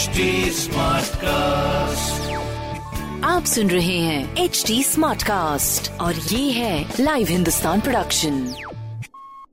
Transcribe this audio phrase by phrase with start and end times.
[0.00, 0.66] HD
[1.16, 2.30] cast
[3.24, 8.54] आप सुन रहे हैं एच डी स्मार्ट कास्ट और ये है लाइव हिंदुस्तान प्रोडक्शन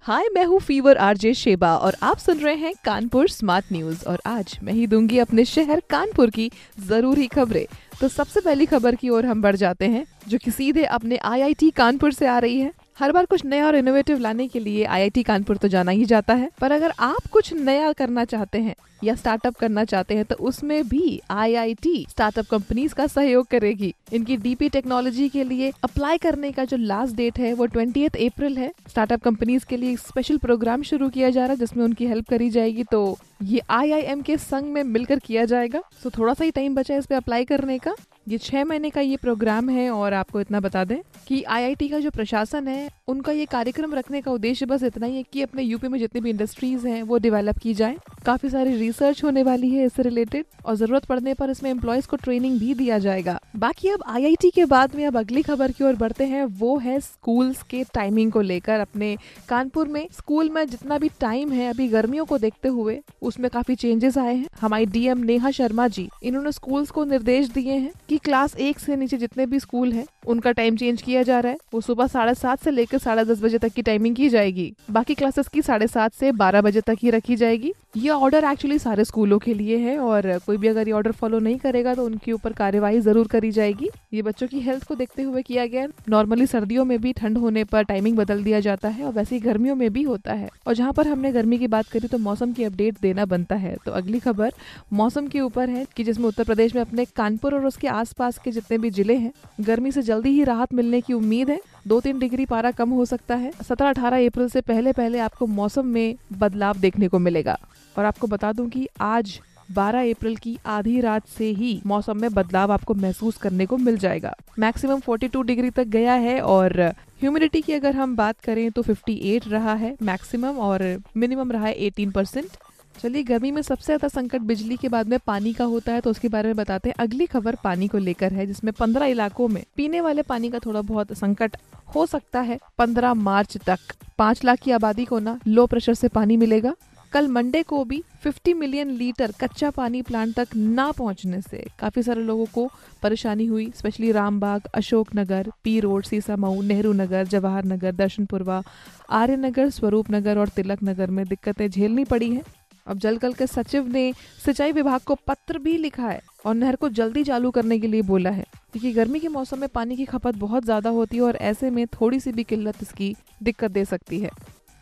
[0.00, 4.20] हाय मैं हूँ फीवर आरजे शेबा और आप सुन रहे हैं कानपुर स्मार्ट न्यूज़ और
[4.26, 6.50] आज मैं ही दूँगी अपने शहर कानपुर की
[6.86, 7.66] ज़रूरी खबरें।
[8.00, 11.70] तो सबसे पहली खबर की ओर हम बढ़ जाते हैं जो कि सीधे अपने आईआईटी
[11.70, 15.22] कानपुर से आ रही है। हर बार कुछ नया और इनोवेटिव लाने के लिए आईआईटी
[15.22, 18.74] कानपुर तो जाना ही जाता है। पर अगर आप कुछ नया करना चाहते हैं
[19.04, 24.36] या स्टार्टअप करना चाहते हैं तो उसमें भी आईआईटी स्टार्टअप कंपनीज़ का सहयोग करेगी। इनकी
[24.36, 28.72] डीपी टेक्नोलॉजी के लिए अप्लाई करने का जो लास्ट डेट है, वो ट्वेंटी अप्रैल है।
[28.88, 32.50] स्टार्टअप कंपनीज़ के लिए स्पेशल प्रोग्राम शुरू किया जा रहा है, जिसमें उनकी हेल्प करी
[32.50, 36.74] जाएगी। तो ये आईआईएम के संग में मिलकर किया जाएगा। तो थोड़ा सा ही टाइम
[36.74, 37.94] बचा है इस पे अप्लाई करने का।
[38.30, 40.98] ये छः महीने का ये प्रोग्राम है और आपको इतना बता दें
[41.28, 45.16] कि आईआईटी का जो प्रशासन है, उनका ये कार्यक्रम रखने का उद्देश्य बस इतना ही
[45.16, 48.74] है कि अपने यूपी में जितनी भी इंडस्ट्रीज़ हैं, वो डेवलप की जाए। काफ़ी सारी
[48.76, 52.74] रिसर्च होने वाली है इससे रिलेटेड और ज़रूरत पड़ने पर इसमें एम्प्लॉयज़ को ट्रेनिंग भी
[52.74, 56.44] दिया जाएगा। बाकी अब आईआईटी के बाद में अब अगली खबर की ओर बढ़ते हैं,
[56.44, 59.16] वो है स्कूल्स के टाइमिंग को लेकर। अपने
[59.48, 63.74] कानपुर में स्कूल में जितना भी टाइम है, अभी गर्मियों को देखते हुए, उसमें काफ़ी
[63.74, 68.18] चेंजेस आए हैं। हमारी डीएम नेहा शर्मा जी, इन्होंने स्कूल्स को निर्देश दिए हैं कि
[68.18, 71.58] क्लास एक से नीचे जितने भी स्कूल हैं, उनका टाइम चेंज किया जा रहा है।
[71.74, 75.14] वो सुबह साढ़े सात से लेकर साढ़े दस बजे तक की टाइमिंग की जाएगी। बाकी
[75.14, 79.04] क्लासेस की साढ़े सात से बारह बजे तक ही रखी जाएगी। ये ऑर्डर एक्चुअली सारे
[79.04, 82.32] स्कूलों के लिए है और कोई भी अगर ये ऑर्डर फॉलो नहीं करेगा तो उनके
[82.32, 86.46] ऊपर कार्यवाही ज़रूर करी जाएगी। ये बच्चों की हेल्थ को देखते हुए किया गया नॉर्मली
[86.46, 89.74] सर्दियों में भी ठंड होने पर टाइमिंग बदल दिया जाता है और वैसे ही गर्मियों
[89.76, 92.64] में भी होता है। और जहाँ पर हमने गर्मी की बात करी तो मौसम की
[92.64, 94.52] अपडेट देना बनता है। तो अगली खबर,
[94.92, 98.50] मौसम के ऊपर है कि जिसमें उत्तर प्रदेश में अपने कानपुर और उसके आसपास के
[98.50, 102.18] जितने भी ज़िले हैं, गर्मी से जल्दी ही राहत मिलने की उम्मीद है। दो तीन
[102.18, 106.16] डिग्री पारा कम हो सकता है। सत्रह अठारह अप्रैल से पहले पहले आपको मौसम में
[106.38, 107.58] बदलाव देखने को मिलेगा।
[107.96, 109.38] और आपको बता दूँ कि आज
[109.70, 113.98] 12 अप्रैल की आधी रात से ही मौसम में बदलाव आपको महसूस करने को मिल
[113.98, 116.80] जाएगा। मैक्सिमम 42 डिग्री तक गया है और
[117.20, 120.82] ह्यूमिडिटी की अगर हम बात करें तो 58 रहा है मैक्सिमम और
[121.16, 122.48] मिनिमम रहा है 18 परसेंट
[122.94, 126.10] चलिए, गर्मी में सबसे ज़्यादा संकट बिजली के बाद में पानी का होता है तो
[126.10, 129.62] उसके बारे में बताते हैं। अगली खबर पानी को लेकर है, जिसमें पंद्रह इलाकों में
[129.76, 131.56] पीने वाले पानी का थोड़ा बहुत संकट
[131.94, 136.08] हो सकता है। पंद्रह मार्च तक पाँच लाख की आबादी को ना लो प्रेशर से
[136.10, 136.74] पानी मिलेगा।
[137.12, 142.02] कल मंडे को भी 50 मिलियन लीटर कच्चा पानी प्लांट तक ना पहुँचने से काफ़ी
[142.02, 142.68] सारे लोगों को
[143.02, 148.62] परेशानी हुई, specially Rambagh Ashok Nagar P road Sisamau Nehru Nagar, Jawahar Nagar Darshanpurwa
[149.10, 152.42] Arya Nagar, Swaroop Nagar और तिलक नगर में दिक्कतें झेलनी पड़ी हैं।
[152.86, 154.12] अब जलकल के सचिव ने
[154.44, 158.02] सिंचाई विभाग को पत्र भी लिखा है और नहर को जल्दी चालू करने के लिए
[158.02, 161.36] बोला है। क्योंकि गर्मी के मौसम में पानी की खपत बहुत ज़्यादा होती है और
[161.42, 164.30] ऐसे में थोड़ी सी भी किल्लत इसकी दिक्कत दे सकती है।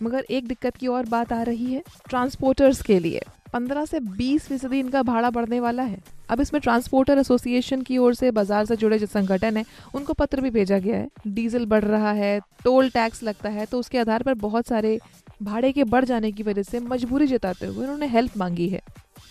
[0.03, 3.21] मगर एक दिक्कत की और बात आ रही है ट्रांसपोर्टर्स के लिए।
[3.53, 5.99] 15 से 20 फ़ीसदी इनका भाड़ा बढ़ने वाला है।
[6.31, 9.65] अब इसमें ट्रांसपोर्टर एसोसिएशन की ओर से बाज़ार से जुड़े जो संगठन है,
[9.95, 13.79] उनको पत्र भी भेजा गया है। डीजल बढ़ रहा है, टोल टैक्स लगता है तो
[13.79, 14.99] उसके आधार पर बहुत सारे
[15.43, 18.81] भाड़े के बढ़ जाने की वजह से मजबूरी जताते हुए उन्होंने हेल्प मांगी है।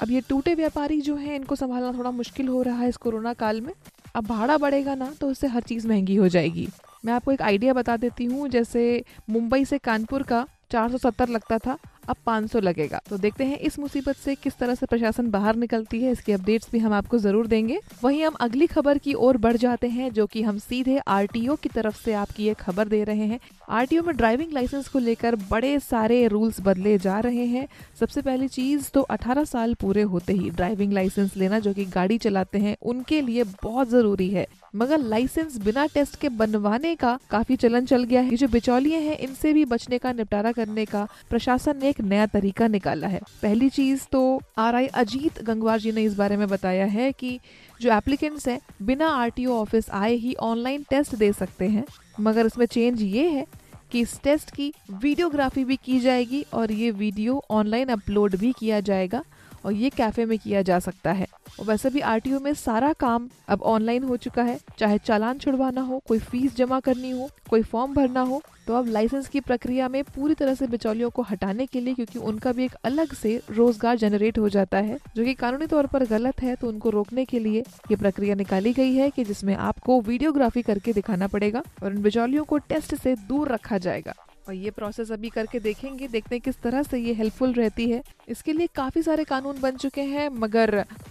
[0.01, 3.33] अब ये टूटे व्यापारी जो हैं, इनको संभालना थोड़ा मुश्किल हो रहा है इस कोरोना
[3.35, 3.73] काल में।
[4.15, 6.67] अब भाड़ा बढ़ेगा ना तो उससे हर चीज़ महँगी हो जाएगी।
[7.05, 11.77] मैं आपको एक आइडिया बता देती हूँ, जैसे मुंबई से कानपुर का 470 लगता था,
[12.09, 16.01] अब 500 लगेगा। तो देखते हैं इस मुसीबत से किस तरह से प्रशासन बाहर निकलती
[16.01, 19.57] है, इसकी अपडेट्स भी हम आपको ज़रूर देंगे। वहीं हम अगली खबर की ओर बढ़
[19.57, 23.25] जाते हैं, जो कि हम सीधे आरटीओ की तरफ़ से आपकी ये खबर दे रहे
[23.25, 23.39] हैं।
[23.69, 27.67] आरटीओ में ड्राइविंग लाइसेंस को लेकर बड़े सारे रूल्स बदले जा रहे हैं।
[27.99, 32.17] सबसे पहली चीज़ तो 18 साल पूरे होते ही ड्राइविंग लाइसेंस लेना, जो की गाड़ी
[32.17, 37.55] चलाते हैं, उनके लिए बहुत ज़रूरी है। मगर लाइसेंस बिना टेस्ट के बनवाने का काफ़ी
[37.55, 41.77] चलन चल गया है। जो बिचौलिए हैं, इनसे भी बचने का, निपटारा करने का प्रशासन
[41.77, 46.03] ने एक नया तरीका निकाला है। पहली चीज़ तो आर आई अजीत गंगवार जी ने
[46.03, 47.39] इस बारे में बताया है कि
[47.81, 51.85] जो एप्लीकेंट्स हैं, बिना आरटीओ ऑफ़िस आए ही ऑनलाइन टेस्ट दे सकते हैं।
[52.19, 53.45] मगर इसमें चेंज ये है
[53.91, 58.79] कि इस टेस्ट की वीडियोग्राफी भी की जाएगी और ये वीडियो ऑनलाइन अपलोड भी किया
[58.81, 59.23] जाएगा
[59.65, 61.27] और ये कैफ़े में किया जा सकता है।
[61.59, 65.81] और वैसे भी आरटीओ में सारा काम अब ऑनलाइन हो चुका है। चाहे चालान छुड़वाना
[65.81, 69.87] हो, कोई फ़ीस जमा करनी हो, कोई फॉर्म भरना हो तो अब लाइसेंस की प्रक्रिया
[69.89, 73.39] में पूरी तरह से बिचौलियों को हटाने के लिए क्योंकि उनका भी एक अलग से
[73.49, 77.25] रोज़गार जनरेट हो जाता है, जो कि कानूनी तौर पर गलत है तो उनको रोकने
[77.25, 81.91] के लिए ये प्रक्रिया निकाली गई है कि जिसमें आपको वीडियोग्राफी करके दिखाना पड़ेगा और
[81.91, 84.13] इन बिचौलियों को टेस्ट से दूर रखा जाएगा।
[84.47, 88.53] और ये प्रोसेस अभी करके देखेंगे, देखते किस तरह से ये हेल्पफुल रहती है। इसके
[88.53, 90.83] लिए काफ़ी सारे कानून बन चुके हैं, मगर